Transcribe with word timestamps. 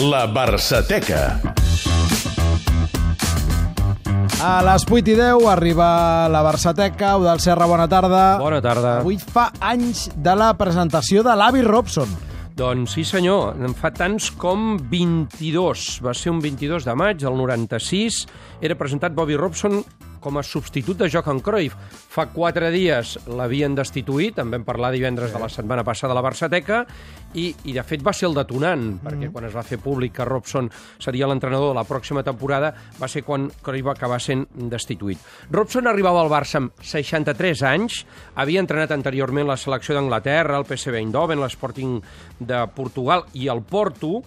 La 0.00 0.24
Barçateca. 0.24 1.42
A 4.40 4.52
les 4.64 4.86
8 4.88 5.12
i 5.12 5.16
10 5.18 5.44
arriba 5.52 5.88
la 6.32 6.40
Barçateca. 6.40 7.10
Eudal 7.18 7.42
Serra, 7.44 7.66
bona 7.68 7.84
tarda. 7.84 8.38
Bona 8.40 8.62
tarda. 8.64 8.94
Avui 9.02 9.18
fa 9.20 9.50
anys 9.60 10.06
de 10.16 10.32
la 10.40 10.54
presentació 10.56 11.20
de 11.26 11.36
l'Avi 11.36 11.60
Robson. 11.66 12.08
Doncs 12.56 12.96
sí, 12.96 13.04
senyor. 13.04 13.60
En 13.60 13.76
fa 13.76 13.92
tants 13.92 14.30
com 14.40 14.78
22. 14.88 16.00
Va 16.06 16.16
ser 16.16 16.32
un 16.32 16.40
22 16.40 16.88
de 16.88 16.96
maig 16.96 17.20
del 17.20 17.36
96. 17.36 18.22
Era 18.64 18.80
presentat 18.80 19.12
Bobby 19.12 19.36
Robson 19.36 19.82
com 20.20 20.38
a 20.38 20.44
substitut 20.46 21.00
de 21.00 21.08
Johan 21.10 21.40
Cruyff. 21.44 21.76
Fa 22.10 22.26
quatre 22.32 22.70
dies 22.74 23.16
l'havien 23.28 23.74
destituït, 23.76 24.38
en 24.38 24.52
vam 24.52 24.64
parlar 24.66 24.92
divendres 24.94 25.32
de 25.32 25.40
la 25.40 25.48
setmana 25.52 25.84
passada 25.86 26.14
a 26.14 26.18
la 26.18 26.24
Barçateca, 26.24 26.84
i, 27.34 27.50
i 27.70 27.74
de 27.76 27.84
fet 27.86 28.02
va 28.02 28.12
ser 28.16 28.28
el 28.28 28.36
detonant, 28.36 28.86
perquè 29.04 29.30
quan 29.32 29.46
es 29.46 29.54
va 29.54 29.64
fer 29.66 29.78
públic 29.82 30.16
que 30.16 30.26
Robson 30.26 30.70
seria 30.98 31.28
l'entrenador 31.30 31.72
de 31.72 31.78
la 31.78 31.86
pròxima 31.88 32.24
temporada, 32.26 32.72
va 32.98 33.08
ser 33.08 33.22
quan 33.26 33.48
Cruyff 33.62 33.86
va 33.86 33.94
acabar 33.94 34.20
sent 34.22 34.46
destituït. 34.70 35.20
Robson 35.50 35.86
arribava 35.90 36.22
al 36.24 36.32
Barça 36.32 36.60
amb 36.60 36.82
63 36.82 37.64
anys, 37.70 38.02
havia 38.34 38.62
entrenat 38.62 38.92
anteriorment 38.96 39.48
la 39.48 39.58
selecció 39.60 39.96
d'Anglaterra, 39.96 40.58
el 40.58 40.66
PSV 40.68 41.00
Eindhoven, 41.00 41.40
l'Sporting 41.40 42.00
de 42.40 42.66
Portugal 42.74 43.26
i 43.38 43.48
el 43.52 43.62
Porto, 43.62 44.20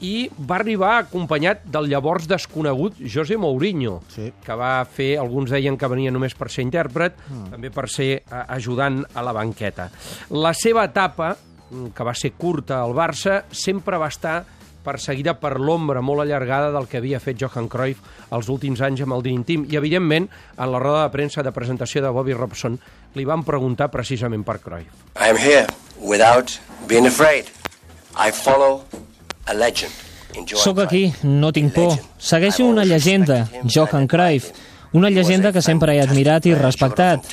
i 0.00 0.28
va 0.36 0.56
arribar 0.56 0.96
acompanyat 0.98 1.64
del 1.70 1.88
llavors 1.88 2.26
desconegut 2.28 2.98
José 2.98 3.36
Mourinho, 3.36 4.02
Sí. 4.08 4.32
que 4.44 4.54
va 4.54 4.84
fer, 4.84 5.18
alguns 5.18 5.50
deien 5.50 5.78
que 5.78 5.86
venia 5.88 6.10
només 6.10 6.34
per 6.34 6.50
ser 6.50 6.62
intèrpret, 6.64 7.14
mm. 7.28 7.50
també 7.50 7.70
per 7.70 7.88
ser 7.88 8.10
eh, 8.16 8.44
ajudant 8.48 9.04
a 9.14 9.22
la 9.22 9.32
banqueta. 9.32 9.90
La 10.30 10.52
seva 10.54 10.84
etapa, 10.84 11.36
mm, 11.70 11.86
que 11.94 12.04
va 12.04 12.14
ser 12.14 12.32
curta 12.32 12.82
al 12.82 12.92
Barça, 12.92 13.44
sempre 13.50 13.96
va 13.98 14.08
estar 14.08 14.44
perseguida 14.84 15.32
per 15.40 15.58
l'ombra 15.58 16.02
molt 16.04 16.20
allargada 16.20 16.70
del 16.70 16.86
que 16.86 16.98
havia 17.00 17.20
fet 17.22 17.40
Johan 17.40 17.70
Cruyff 17.72 18.02
els 18.36 18.50
últims 18.52 18.82
anys 18.84 19.00
amb 19.06 19.16
el 19.16 19.22
Dream 19.24 19.44
Team. 19.48 19.64
I, 19.70 19.78
evidentment, 19.80 20.28
en 20.58 20.70
la 20.70 20.78
roda 20.78 21.06
de 21.06 21.14
premsa 21.14 21.42
de 21.42 21.52
presentació 21.56 22.02
de 22.04 22.12
Bobby 22.12 22.36
Robson 22.36 22.78
li 23.14 23.24
van 23.24 23.42
preguntar 23.46 23.90
precisament 23.90 24.44
per 24.44 24.58
Cruyff. 24.60 24.92
I 25.16 25.30
am 25.30 25.40
here 25.40 25.66
without 25.98 26.60
being 26.86 27.06
afraid. 27.06 27.48
I 28.14 28.30
follow 28.30 28.84
Sóc 30.56 30.78
aquí, 30.80 31.12
no 31.22 31.52
tinc 31.52 31.72
por. 31.74 31.98
Segueixo 32.18 32.64
una 32.66 32.84
llegenda, 32.84 33.48
Johan 33.72 34.06
Cruyff. 34.06 34.50
Una 34.94 35.10
llegenda 35.10 35.50
que 35.52 35.60
sempre 35.62 35.96
he 35.96 36.00
admirat 36.02 36.46
i 36.46 36.54
respectat. 36.54 37.24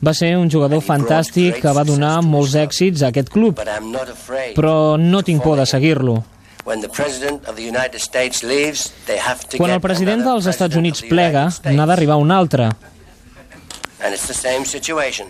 Va 0.00 0.14
ser 0.16 0.30
un 0.38 0.50
jugador 0.50 0.80
fantàstic 0.80 1.60
que 1.60 1.72
va 1.76 1.84
donar 1.84 2.22
molts 2.24 2.54
èxits 2.56 3.02
a 3.02 3.10
aquest 3.12 3.28
club, 3.28 3.60
però 4.56 4.96
no 4.98 5.20
tinc 5.22 5.42
por 5.44 5.58
de 5.60 5.66
seguir-lo. 5.68 6.22
Quan 9.58 9.70
el 9.70 9.80
president 9.80 10.24
dels 10.24 10.46
Estats 10.46 10.76
Units 10.76 11.02
plega, 11.08 11.48
n'ha 11.68 11.86
d'arribar 11.86 12.16
un 12.16 12.30
altre. 12.30 12.70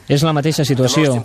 És 0.08 0.22
la 0.22 0.32
mateixa 0.32 0.64
situació. 0.64 1.24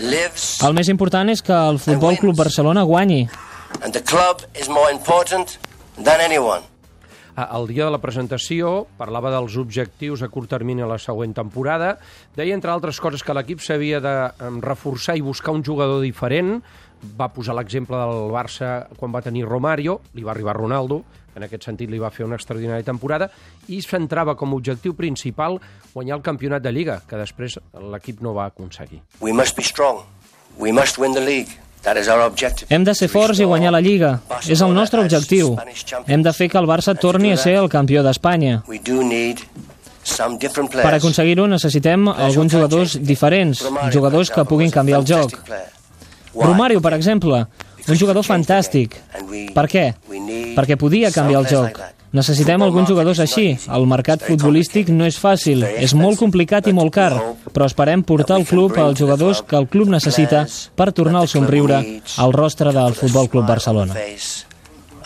El 0.00 0.72
més 0.74 0.88
important 0.88 1.28
és 1.28 1.42
que 1.44 1.52
el 1.52 1.78
Futbol 1.78 2.16
Club 2.18 2.36
Barcelona 2.36 2.82
guanyi. 2.82 3.28
and 3.84 3.92
the 3.92 4.00
club 4.00 4.42
is 4.60 4.68
more 4.68 4.90
important 4.90 5.58
than 5.96 6.20
anyone. 6.20 6.62
Ah, 7.40 7.56
El 7.56 7.70
dia 7.70 7.86
de 7.86 7.92
la 7.94 8.02
presentació 8.02 8.84
parlava 8.98 9.30
dels 9.32 9.54
objectius 9.56 10.20
a 10.20 10.28
curt 10.28 10.50
termini 10.52 10.82
a 10.84 10.88
la 10.90 10.98
següent 11.00 11.32
temporada. 11.32 11.94
Deia, 12.36 12.52
entre 12.52 12.68
altres 12.68 12.98
coses, 13.00 13.22
que 13.24 13.32
l'equip 13.32 13.62
s'havia 13.64 14.00
de 14.04 14.12
reforçar 14.60 15.14
i 15.16 15.24
buscar 15.24 15.54
un 15.56 15.64
jugador 15.64 16.02
diferent. 16.04 16.58
Va 17.16 17.30
posar 17.32 17.56
l'exemple 17.56 17.96
del 17.96 18.28
Barça 18.34 18.90
quan 18.98 19.14
va 19.14 19.24
tenir 19.24 19.46
Romario, 19.48 20.02
li 20.12 20.26
va 20.26 20.34
arribar 20.34 20.58
Ronaldo, 20.58 21.00
en 21.32 21.46
aquest 21.46 21.64
sentit 21.64 21.88
li 21.88 22.02
va 22.02 22.12
fer 22.12 22.26
una 22.28 22.36
extraordinària 22.36 22.84
temporada, 22.84 23.30
i 23.72 23.80
centrava 23.80 24.36
com 24.36 24.52
a 24.52 24.60
objectiu 24.60 24.92
principal 24.98 25.56
guanyar 25.94 26.18
el 26.18 26.26
campionat 26.26 26.60
de 26.60 26.74
Lliga, 26.76 27.00
que 27.08 27.16
després 27.24 27.56
l'equip 27.72 28.20
no 28.20 28.36
va 28.36 28.50
aconseguir. 28.52 29.00
We 29.24 29.32
must 29.32 29.56
be 29.56 29.64
strong. 29.64 30.04
We 30.58 30.76
must 30.76 31.00
win 31.00 31.16
the 31.16 31.24
league. 31.24 31.56
Hem 32.68 32.84
de 32.84 32.94
ser 32.94 33.08
forts 33.08 33.40
i 33.40 33.46
guanyar 33.48 33.72
la 33.72 33.80
Lliga. 33.80 34.20
És 34.46 34.60
el 34.60 34.74
nostre 34.74 35.00
objectiu. 35.00 35.56
Hem 36.06 36.22
de 36.22 36.32
fer 36.36 36.48
que 36.52 36.58
el 36.60 36.66
Barça 36.68 36.94
torni 36.98 37.32
a 37.32 37.38
ser 37.40 37.56
el 37.60 37.68
campió 37.72 38.02
d'Espanya. 38.04 38.62
Per 40.82 40.94
aconseguir-ho 40.96 41.46
necessitem 41.46 42.08
alguns 42.08 42.52
jugadors 42.52 42.98
diferents, 43.00 43.64
jugadors 43.92 44.30
que 44.30 44.44
puguin 44.44 44.70
canviar 44.70 45.00
el 45.00 45.06
joc. 45.06 45.34
Romario, 46.34 46.80
per 46.80 46.94
exemple, 46.94 47.46
un 47.88 47.96
jugador 47.98 48.24
fantàstic. 48.24 48.96
Per 49.54 49.66
què? 49.68 49.86
Perquè 50.56 50.76
podia 50.76 51.10
canviar 51.12 51.40
el 51.44 51.48
joc. 51.50 51.80
Necessitem 52.10 52.62
alguns 52.64 52.88
jugadors 52.90 53.20
així. 53.22 53.52
El 53.70 53.84
mercat 53.86 54.24
futbolístic 54.26 54.88
no 54.90 55.06
és 55.06 55.18
fàcil, 55.22 55.62
és 55.62 55.94
molt 55.94 56.18
complicat 56.18 56.66
i 56.66 56.74
molt 56.74 56.90
car, 56.96 57.12
però 57.54 57.68
esperem 57.70 58.02
portar 58.02 58.40
al 58.40 58.46
club 58.48 58.74
els 58.82 58.98
jugadors 58.98 59.44
que 59.46 59.54
el 59.58 59.68
club 59.70 59.92
necessita 59.94 60.42
per 60.74 60.90
tornar 60.90 61.22
el 61.22 61.30
somriure 61.30 61.78
al 62.18 62.34
rostre 62.34 62.72
del 62.74 62.98
Futbol 62.98 63.30
Club 63.30 63.46
Barcelona. 63.46 63.94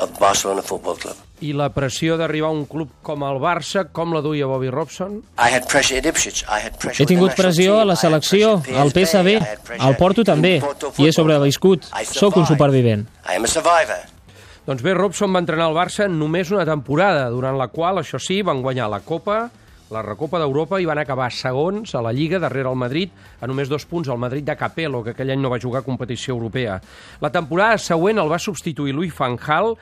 Of 0.00 0.16
Barcelona 0.18 0.62
Football 0.62 0.96
Club. 0.98 1.20
I 1.44 1.52
la 1.52 1.68
pressió 1.74 2.16
d'arribar 2.16 2.48
a 2.48 2.56
un 2.56 2.64
club 2.64 2.88
com 3.04 3.22
el 3.28 3.36
Barça, 3.42 3.84
com 3.92 4.14
la 4.14 4.22
duia 4.24 4.48
Bobby 4.48 4.72
Robson? 4.72 5.20
He 5.36 7.06
tingut 7.06 7.36
pressió 7.36 7.76
a 7.82 7.84
la 7.84 7.98
selecció, 8.00 8.56
al 8.80 8.94
pressure 8.96 9.36
al 9.76 10.00
Porto 10.00 10.24
també, 10.24 10.56
i 10.96 11.10
he 11.10 11.12
sobreviscut. 11.12 11.84
Sóc 12.08 12.40
un 12.40 12.48
supervivent. 12.48 13.06
I 13.28 13.36
am 13.36 13.44
a 13.44 13.54
survivor. 13.58 14.13
Doncs 14.64 14.80
bé, 14.80 14.94
Robson 14.96 15.28
va 15.28 15.42
entrenar 15.42 15.66
al 15.68 15.74
Barça 15.76 16.06
només 16.08 16.48
una 16.48 16.64
temporada, 16.64 17.26
durant 17.28 17.58
la 17.60 17.66
qual, 17.68 17.98
això 18.00 18.16
sí, 18.16 18.38
van 18.40 18.62
guanyar 18.64 18.86
la 18.88 19.02
Copa, 19.04 19.42
la 19.92 20.00
Recopa 20.00 20.40
d'Europa 20.40 20.78
i 20.80 20.86
van 20.88 21.02
acabar 21.02 21.26
segons 21.36 21.92
a 21.92 22.00
la 22.00 22.14
Lliga 22.16 22.40
darrere 22.40 22.70
el 22.72 22.78
Madrid 22.80 23.12
a 23.44 23.46
només 23.50 23.68
dos 23.68 23.84
punts 23.84 24.08
al 24.08 24.16
Madrid 24.22 24.46
de 24.48 24.56
Capello, 24.56 25.02
que 25.04 25.12
aquell 25.12 25.34
any 25.34 25.42
no 25.44 25.52
va 25.52 25.60
jugar 25.60 25.84
competició 25.84 26.32
europea. 26.32 26.78
La 27.20 27.28
temporada 27.28 27.76
següent 27.76 28.22
el 28.24 28.32
va 28.32 28.40
substituir 28.40 28.96
Louis 28.96 29.12
van 29.18 29.36
Gaal 29.36 29.74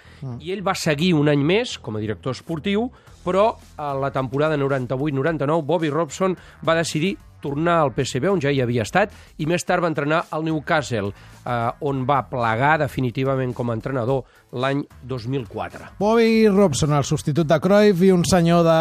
i 0.43 0.51
ell 0.51 0.67
va 0.67 0.75
seguir 0.75 1.13
un 1.15 1.31
any 1.31 1.47
més 1.47 1.79
com 1.79 1.95
a 1.95 2.03
director 2.03 2.35
esportiu, 2.35 2.89
però 3.23 3.53
a 3.79 3.95
la 3.95 4.11
temporada 4.11 4.59
98-99 4.59 5.63
Bobby 5.63 5.95
Robson 5.95 6.35
va 6.67 6.75
decidir 6.83 7.15
tornar 7.43 7.81
al 7.83 7.93
PSV, 7.97 8.31
on 8.31 8.43
ja 8.43 8.53
hi 8.53 8.63
havia 8.63 8.87
estat, 8.87 9.13
i 9.39 9.49
més 9.51 9.67
tard 9.67 9.85
va 9.85 9.91
entrenar 9.91 10.23
al 10.31 10.47
Newcastle, 10.47 11.13
eh, 11.43 11.87
on 11.89 12.07
va 12.09 12.23
plegar 12.31 12.77
definitivament 12.85 13.53
com 13.57 13.71
a 13.71 13.77
entrenador 13.77 14.23
l'any 14.53 14.85
2004. 15.09 15.93
Bobby 15.99 16.47
Robson, 16.49 16.95
el 16.97 17.09
substitut 17.09 17.49
de 17.49 17.59
Cruyff 17.61 18.03
i 18.07 18.13
un 18.15 18.25
senyor 18.29 18.65
de 18.67 18.81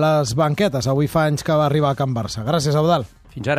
les 0.00 0.34
banquetes. 0.36 0.90
Avui 0.90 1.08
fa 1.08 1.28
anys 1.30 1.46
que 1.46 1.56
va 1.56 1.68
arribar 1.70 1.94
a 1.94 1.98
Can 1.98 2.14
Barça. 2.16 2.44
Gràcies, 2.46 2.76
Eudal. 2.76 3.06
Fins 3.30 3.46
ara. 3.46 3.58